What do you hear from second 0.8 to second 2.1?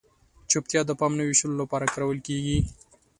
د پام نه وېشلو لپاره